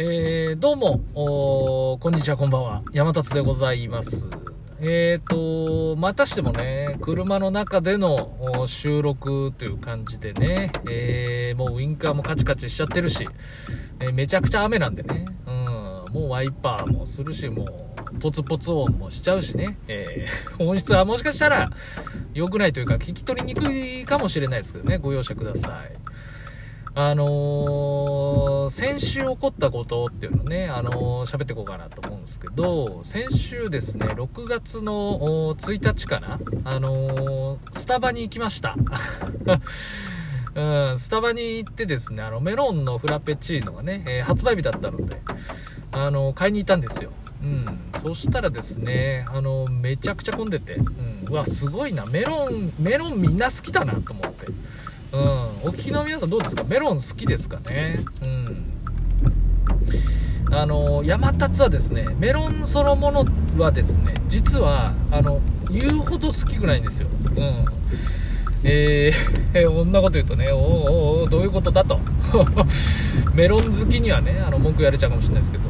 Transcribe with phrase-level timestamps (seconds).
[0.00, 1.00] えー、どうも、
[1.98, 2.82] こんにちは、こんばんは。
[2.92, 4.28] 山達でございます。
[4.78, 13.28] えーと、またしてもね、車の中での収録という感じでね、えー、もうウインカーもカチカチしちゃってるし、
[13.98, 20.26] え、めちゃくちゃ雨なんでね、うん、もうワイパーもするし、もう、ポツポツ音もしちゃうしね、え、
[20.64, 21.68] 音質はもしかしたら
[22.34, 26.07] 良くないというか、聞き取りにくいかもしれないですけどね、ご容赦ください。
[26.94, 38.76] あのー、先週起こったことっていうのね、あのー、喋っていこうかなと思うんですけど、先週ですね、6月の1日かな、あのー、スタバに行きました。
[40.54, 45.20] うん、スタバに行ってですね、あの、メロンのフラペチーノがね、えー、発売日だったので、
[45.92, 47.10] あの、買いに行ったんですよ。
[47.42, 47.66] うん。
[47.98, 54.37] そしたらですね、あの、めちゃくちゃ混んでて、うん、うわ、すごいな、メロン、メロンみんな好きだなと思って。
[55.12, 56.64] うん、お聞きの皆さんどうですか？
[56.64, 57.98] メロン好きですかね？
[58.22, 58.64] うん。
[60.54, 63.24] あの山立はですねメロンそのもの
[63.58, 67.08] はですね実はあの言うほど好きくないんですよ。
[67.36, 67.64] うん。
[68.64, 72.00] えー、こんなこと言うとね、おおおどういうことだと。
[73.32, 75.64] メロン好きにはね、あの、文句やれちゃうかもしれないですけど、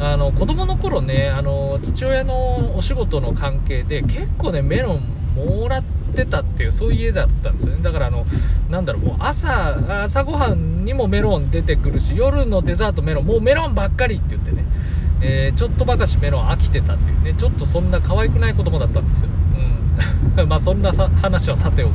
[0.00, 5.02] あの、子供の頃ね、あの、父親のお仕事の関係で、結構ね、メロン
[5.36, 7.82] もらってってたっていうそういう家だったんですよね。
[7.82, 8.24] だからあの
[8.70, 14.64] なんだろうもう朝朝ごはんにもメロン出てくるし夜のデザートメロンもうメロンばっかりって言ってね、
[15.20, 17.34] えー、ちょっとばかしメロン飽きてたっていうね。
[17.34, 19.28] ちょっとそんな可愛くない子供だったんですよ、
[20.38, 21.90] うん、 まあそんな話はさておき。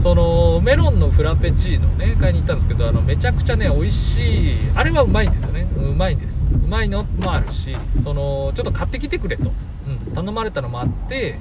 [0.00, 5.68] そのメロンのフラペチーノね買いに行ったんですけどあのめちゃくちゃね美味しいあれはうまいんですよね。
[5.76, 6.44] うまいんです。
[6.52, 9.52] うまいのもあるしそのちょっと買ってきてくれと、
[9.86, 11.38] うん、頼まれたのもあって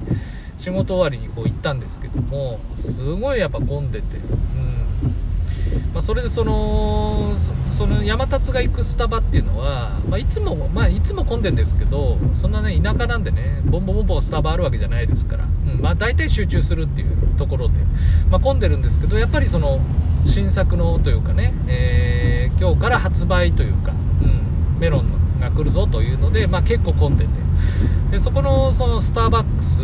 [0.62, 5.92] 仕事終わりにこう行ったんですけどもすごいやっぱ混んでて、うん。
[5.92, 7.36] まあ、それでその
[7.76, 15.48] その山立が行くスタバっていうのは、まあ、いつも、まあ、いつも混んでるんですけどそんなね田舎なんでねボンボンボンボンスタバあるわけじゃないですから、う
[15.80, 15.82] ん。
[15.82, 17.73] まあ、大体集中するっていうところで、
[18.30, 19.80] まあ、混んでるんですけどやっぱりその
[20.28, 27.32] 新作のというかね、えー、今日から発売というか、うん、メロンが来るぞというので、まあ、結構混んでて。
[28.11, 29.83] でそこのそのスターバックス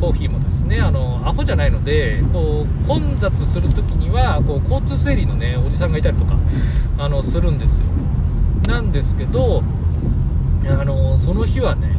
[0.00, 6.36] コーヒーもですねあのアホじゃないのでこう混雑するときにはこう交通整理のねおじさんがいたりとか
[6.98, 7.86] あのするんですよ。
[8.68, 9.62] なんですけど
[10.68, 11.96] あのその日はね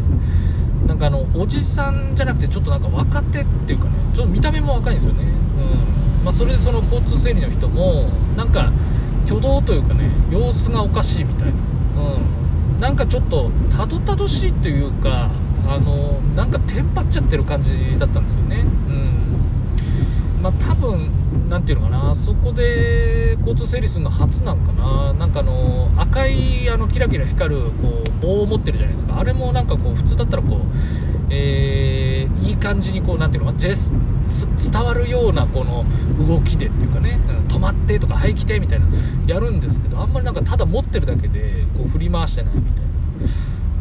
[0.88, 6.26] なんかあのおじさんじゃなくてちょっとなんか若手っていうかねちょっと見た目も若いんですよね、うん。
[6.26, 8.72] まあ、それでその交通整理の人もなんか
[9.26, 15.30] 挙動というかね様子がおかしいみたいな、うん、なんかちょっとたどたどしいというか
[15.70, 18.66] あのなんかテンパっちゃってる感じだったんですよね。
[18.88, 20.42] うん。
[20.42, 21.12] まあ多分
[21.50, 22.16] 何ていうのかな。
[22.16, 25.14] そこで交通整理するの初なんかな。
[25.14, 29.20] なんかあの赤いあのキラキラ光るこう棒を持ってるじゃないですか。
[29.20, 30.60] あれもなんかこう普通だったらこう
[31.32, 35.86] えー、いい感じにこうなていうのか伝わるようなこの
[36.28, 37.20] 動きでっていうかね。
[37.50, 38.86] 止まってとかはい来てみたいな
[39.28, 42.90] やるんですけどあんまりなんかただ持ってるだけでこう振り回してないみたいな。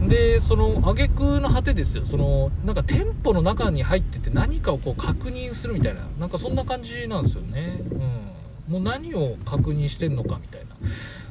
[0.07, 2.07] でその挙句の果てですよ。
[2.07, 6.03] そのなんか店舗の中に入ってて何かをこう確認するみたいな。
[6.21, 10.77] なんかそんな感じなんですよね、うん、もう何を確認してんのかみたいな。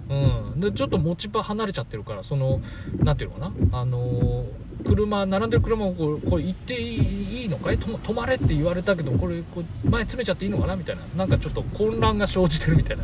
[0.10, 2.62] うん、でちょっと持ち場離れちゃってるからその
[3.00, 3.80] 何ていうのかな。
[3.80, 4.46] あの、
[4.86, 7.78] 車並んでる車をこうこれ行っていいのかい？
[7.78, 10.76] 止まれって言われたけどこれこう前詰めちゃっていいのかな？
[10.76, 11.02] みたいな。
[11.18, 13.04] なんかちょっと混乱が生じてるみたいな、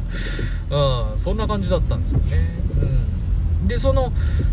[1.11, 2.59] うん、そんな感じだったんですよね。
[2.81, 3.02] うん。
[3.67, 4.11] でその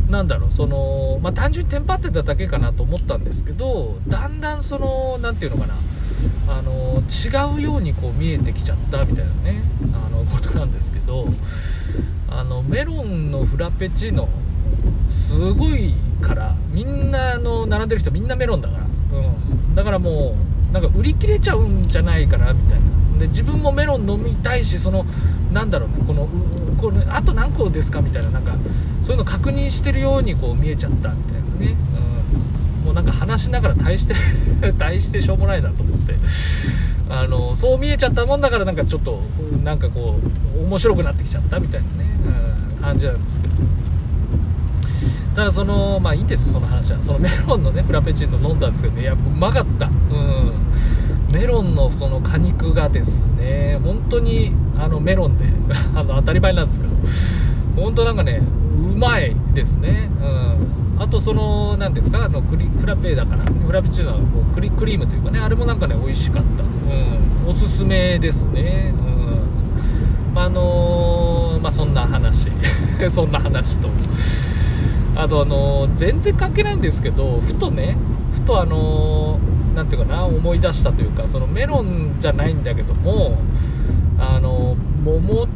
[0.08, 5.78] なんだろうその、まあ、単純にテンパってただけかなと思ったんですけどだんだんその何て言うのかな
[6.48, 9.62] あの違うようにこう見えてきちゃったみたいなね
[10.06, 11.26] あのことなんですけど
[12.28, 14.28] あのメロンのフラペチーノ
[15.08, 19.22] すごいからみんなの並んでる人みんなメロンだから、う
[19.70, 20.36] ん、だからも
[20.70, 22.99] うなんか売り切れちゃうんじゃないかなみたいな。
[23.20, 25.04] で自分もメロン飲みたいしその
[25.52, 26.26] なんだろうねこの
[26.80, 28.56] これあと何個ですかみたいななんか
[29.02, 31.76] そういうの確認してるようにこう見えちゃったみたいなね、
[32.80, 34.14] うん、もうなんか話しながら大して
[34.78, 36.14] 大してしょうもないなと思って。
[37.12, 39.20] あのそう見えちゃったもんだからなんかちょっと
[39.64, 40.20] なんかこ
[40.56, 42.08] う面白くなってきちゃったみたいなね、
[42.76, 43.54] うん、感じなんですけど。
[45.34, 47.02] ただそのまあいいんですその話は。
[47.02, 49.02] そのメロンのねフラペチーノ飲んだんですけどね。
[49.04, 49.86] やっぱうまかった。
[49.86, 50.52] うん。
[51.32, 55.44] メロンのその果肉がですね本当にあのメロンで
[55.94, 56.92] あの当たり前なんですけど
[57.82, 58.42] 本当なんかね
[58.80, 60.08] うまいですね。
[60.22, 61.02] うん。
[61.02, 66.62] あとその何ですかあのクリフラペだからフラペチューノはこうクリクリームというかねあれもなんかね美味しかった。
[66.62, 67.48] うん。
[67.48, 68.92] おすすめですね。
[70.28, 70.34] うん。
[70.34, 72.50] まあ、あのー、まあ、そんな話。
[73.08, 73.88] そんな話と。
[75.16, 77.96] あとあのー、全然関係ないんですけどふとね
[78.34, 83.38] ふとあのー、なんていうかな思い出したというかそのメロンじゃないんだけども
[84.18, 85.46] あの桃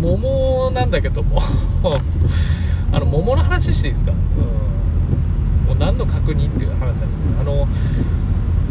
[0.00, 1.40] 桃なんだけども
[2.92, 7.68] あの桃の話していいですか、うん、もう何の確認っていう話なんですけどあの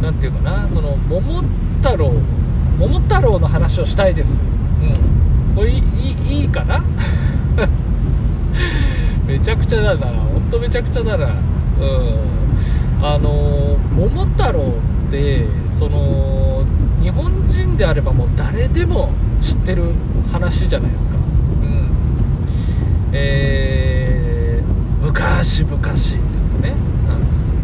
[0.01, 1.41] なんていうかなその桃
[1.81, 2.11] 太郎
[2.79, 4.41] 桃太郎の話をしたいです。
[4.81, 5.55] うん。
[5.55, 6.83] これいいいいかな？
[9.25, 10.07] めちゃくちゃだな。
[10.07, 11.27] ほんとめちゃくちゃだな。
[11.27, 11.33] うん。
[13.05, 14.12] あの桃
[15.13, 16.63] ってその
[16.99, 19.11] 日本人であればもう誰でも
[19.41, 19.83] 知ってる
[20.31, 21.15] 話じゃないですか。
[21.15, 21.19] う
[21.65, 21.89] ん。
[23.13, 25.77] えー、昔々
[26.61, 26.73] ね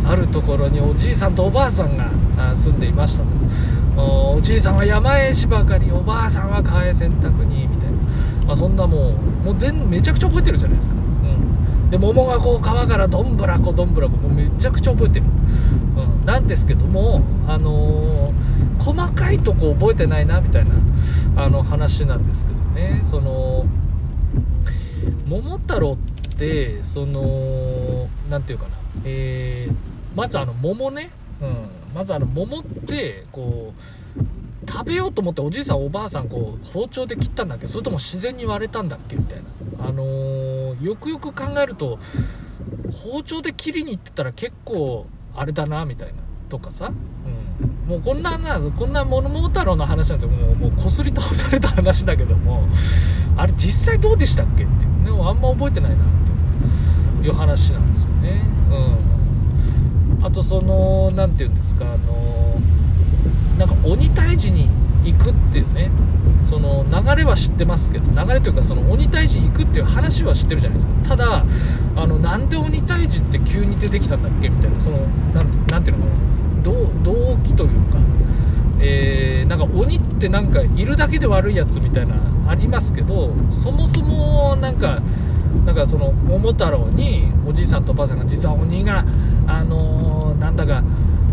[0.06, 2.12] あるところにおじいさんとおばあさんが
[2.56, 3.24] 住んでいました
[3.96, 4.36] と。
[4.36, 7.98] おじいさんは山へしばかりおばあさんは川へ洗濯にみたいな、
[8.48, 11.02] まあ、そんなもうもう全めちゃくちゃ覚えてるじゃないですか、うん、
[11.90, 15.26] で桃がこう川からどんぶらこどんぶらこもうめちゃくちゃ覚えてる、
[15.98, 18.34] うん、なんですけどもあのー、
[18.80, 20.76] 細かいとこ覚えてないなみたいな
[21.44, 23.04] あの話なんですけどね。
[23.06, 23.66] その
[25.28, 25.98] 桃太郎っ
[26.38, 28.76] てその何て言うかな。
[29.06, 29.76] えー
[30.16, 33.74] まずあの桃ね、うん、まずあの桃ってこ
[34.18, 37.68] う食べようと思っておじいさんおばあさんこう包丁で切ったんだっけ？
[37.68, 39.16] それとも自然に割れたんだっけ？
[39.16, 39.40] みたい
[39.78, 39.88] な。
[39.88, 40.49] あのー、
[40.82, 42.00] よくよく考えると
[42.92, 45.06] 包丁で切りに行ってたら結構
[45.36, 46.30] あれだなみたいな。
[46.50, 46.92] とかさ、
[47.62, 52.68] うん、もうこんななこんな物桃太郎の話なんてもうもうこすり倒された話だけども
[53.38, 54.90] あれ実際どうでしたっけっていう。
[55.04, 56.08] ねあんま覚えてないなっ
[57.22, 58.42] ていう話なんですよね。
[60.20, 60.26] うん。
[60.26, 62.60] あとその何て言うんですかあの
[63.58, 64.70] なんか鬼退治に
[65.04, 65.92] 行くっていうね
[66.50, 71.10] その流れは知ってますけど流れというかその鬼退治行くっていう話は知ってるじゃないですか。
[71.10, 71.46] ただ
[71.96, 74.98] あのなんで鬼退治って急に出てきたんだっけみたいなその
[75.70, 76.30] 何ていうのかな
[77.04, 78.00] 動機というか
[78.82, 82.16] えー、なんか鬼ってなんかいるだけで悪いやつみたいな
[82.48, 85.02] ありますけどそもそもなんか
[85.66, 89.04] なんかその桃太郎におじいさんとおばあさんが実は鬼が
[89.48, 90.84] あのー、なんだか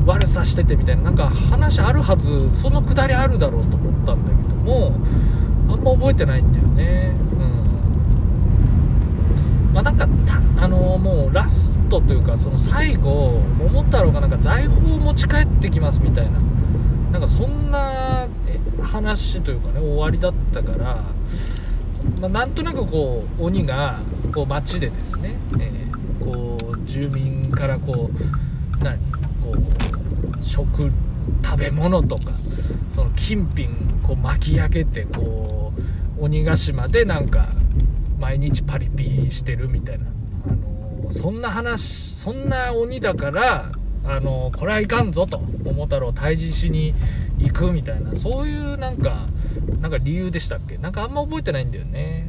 [0.06, 4.92] 悪さしててみたいななんか話あるはずそのくだりあるだろうと思ったんだけども
[5.68, 7.12] あんま覚えてないんだよね。
[9.68, 9.74] うん。
[9.74, 10.08] まあなんか
[10.58, 16.38] あのー、もうラストというかその最後桃太郎がなんか財宝を持ち帰ってきますみたいな。
[17.12, 18.28] なんかそんな
[18.82, 21.04] 話というかね終わりだったから
[22.20, 24.00] まあ、なんとなくこう鬼が
[24.34, 28.98] こう街でですね、えー、こう住民からこう何？
[28.98, 29.15] こう
[30.56, 30.90] 食
[31.44, 32.32] 食べ物とか
[32.88, 33.68] その金品
[34.02, 35.74] こう巻き上げてこ
[36.18, 37.48] う鬼ヶ島でなんか
[38.18, 40.06] 毎日パリピしてるみたいな、
[40.48, 43.70] あの、そんな話そんな鬼だから
[44.04, 46.94] あの、これはいかんぞと桃太郎退治しに
[47.38, 49.26] 行くみたいなそういうなんか
[49.80, 50.78] なんか理由でしたっけ？
[50.78, 52.28] なんかあんま覚えてないんだよね。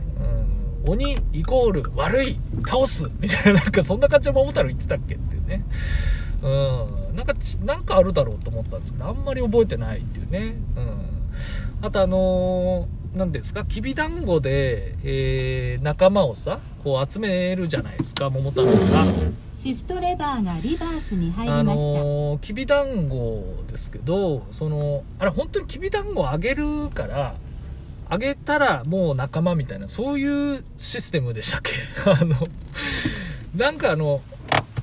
[0.85, 0.93] うん。
[0.93, 5.63] 鬼イコール悪い、倒すみたいな、なんかそんな感じで桃太郎言ってたっけっていうね。
[6.43, 6.47] う
[7.13, 7.15] ん。
[7.15, 7.33] なんか、
[7.65, 10.55] なんかあるだろうと思ったんですけど、あんまり覚えてないっていうね。
[10.75, 11.85] うん。
[11.85, 19.05] あとあのー、何ですか、きびだんごで、えー、仲間をさ、こう集めるじゃないですか、桃太郎が。
[19.57, 21.63] シフトレバーがリバースに入りました。
[21.63, 27.35] あのー、きびだんごですけど、その、あれ本当にきびだんごあげるから、
[28.09, 31.73] あげたらもう仲間みたいな、そういうシステムでしたっけ？
[32.09, 32.35] あの、
[33.55, 34.21] なんかあの、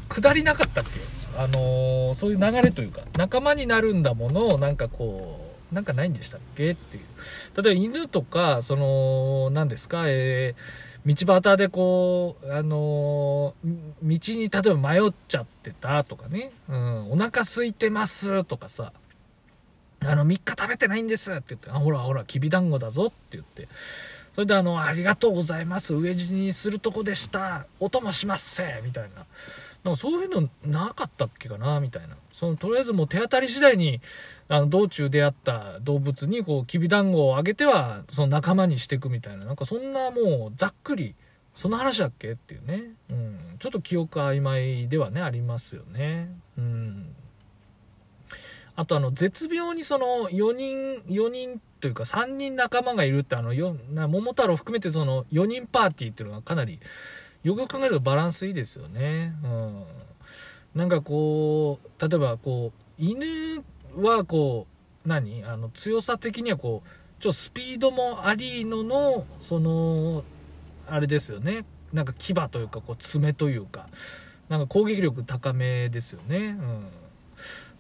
[0.08, 1.13] 下りなかったっけ？
[1.36, 5.40] あのー、そういう流れというか、仲間になるんだものをなんかこ
[5.72, 7.62] う、なんかないんでしたっけっていう。
[7.62, 18.92] 例えば犬とか、その、何ですか、えー道端でこう、あのー、道に例えば迷っちゃってたとかね、うん、お腹空いてますとかさ、
[20.00, 23.68] あの、3日食べてないんですって言って、あ、ほらほら、きびだんごだぞって言って、
[24.34, 28.80] それであの、ありがとうございます、飢え死にするとこでした、お供しますせ。
[28.82, 29.26] みたいな。
[29.84, 32.16] なんかそういうのなかったっけかなみたいな。
[32.32, 34.00] その、とりあえずもう手当たり次第に、
[34.48, 41.14] あの道中出会った動物にこうきびだんごをあげてはその仲間にしていくみたいななんかそんなもうざっくり
[41.54, 46.28] その話だっけっていうね、うん、ちょっと記憶曖昧ではねありますよね。
[46.58, 47.14] うん
[48.76, 56.80] あとあの絶妙にその4人4人というか3人仲間がいるってあのよな桃太郎含めてその4人パーティーっていうのがかなり
[57.44, 59.34] よくよく考えるとバランスいいですよね。
[59.44, 59.84] うん、
[60.74, 63.62] なんかこう例えばこう犬
[63.96, 64.66] はこ
[65.06, 65.44] う何？
[65.44, 70.24] あの強さ的にはこうちょっとスピードもありののその
[70.88, 71.64] あれですよね。
[71.92, 73.86] なんか牙というかこう爪というか。
[74.46, 76.36] なんか攻撃力高めですよね。
[76.36, 76.86] うん。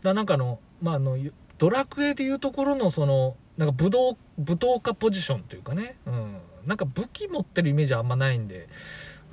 [0.02, 1.18] だなんかあのまああの
[1.58, 8.66] ドラクエでいうところのそのなんか武道武闘家ポジションというかね、うん、なんか武器持ってるイメージあんまないんで、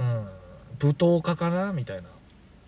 [0.01, 0.27] うん、
[0.79, 1.71] 武闘家かな？
[1.73, 2.09] みたいな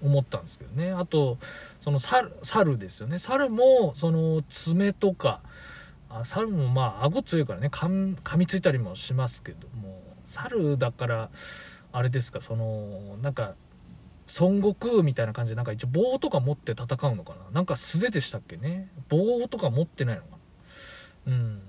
[0.03, 0.91] 思ったんですけどね。
[0.91, 1.37] あと
[1.79, 3.17] その猿猿ですよね。
[3.17, 5.41] 猿もその爪とか
[6.09, 7.69] あ猿もまあ顎強いからね。
[7.69, 10.01] 噛み噛みついたりもしますけども。
[10.27, 11.29] 猿だから
[11.91, 13.55] あれですかそのなんか
[14.39, 17.51] 孫悟空みたいな感じでなんか一応棒とか持って戦うのかな？
[17.51, 18.89] なんか素手でしたっけね？
[19.09, 20.27] 棒とか持ってないのか
[21.27, 21.33] な？
[21.33, 21.61] うん。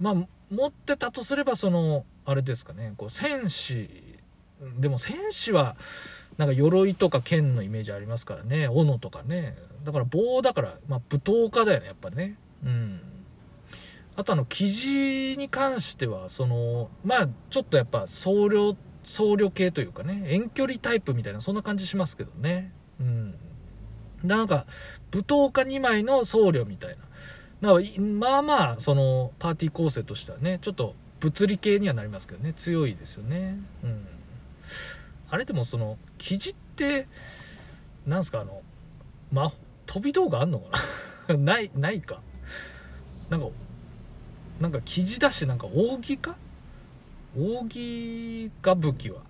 [0.00, 0.14] まあ
[0.50, 2.94] 持ってたとすればそのあれですかね。
[2.96, 4.15] こう戦士
[4.78, 5.76] でも戦士は
[6.38, 8.68] なんか鎧とか剣のイメージありますからね。
[8.68, 9.56] 斧とかね。
[9.84, 12.36] だから棒だから、まあ、武闘家だよねやっぱね。
[12.64, 13.00] うん。
[14.16, 20.24] あとあの生地に関してはそのまあちょっとやっぱ僧侶僧侶系というかね。
[20.26, 22.72] 遠距離タイプみたいなそんな感じしますけどね。
[23.00, 23.34] うん。
[24.22, 24.66] なんか
[25.12, 26.96] 舞踏家2枚の僧侶みたい
[27.60, 27.72] な。
[27.72, 32.52] なんかまあまあそのパーティー構成としてはねちょっと物理系にはなりますけどね。
[32.52, 33.58] 強いですよね。
[33.82, 34.06] うん。
[35.28, 37.08] あれでもその生地って
[38.06, 38.62] なんすかあの
[39.32, 39.52] ま
[39.86, 40.78] 飛び道具あんのか
[41.28, 41.36] な？
[41.56, 42.20] ないないか？
[43.30, 43.48] なんか
[44.60, 46.36] なんか生地だしなんか扇か？
[47.36, 49.20] 扇が武器は、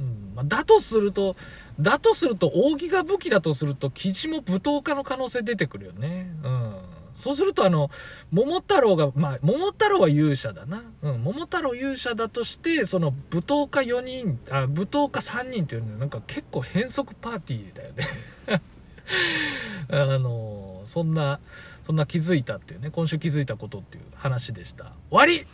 [0.00, 1.36] うんま、だとすると
[1.78, 6.28] だとすると扇が武器だとすると生地も舞踏家の可能性出てくるよね。
[6.42, 6.74] うん。
[7.16, 7.90] そうするとあの
[8.30, 18.62] 桃太郎がまあ桃太郎は勇者だな、うん、桃太郎勇者だとしてその舞踏家4人あ舞踏家3人っていうのはなんか結構変則パーティーだよね。
[19.88, 21.40] あのそんな
[21.84, 24.92] そんな気づいたっていうね今週気づいたことっていう話でした。
[25.10, 25.46] 終わり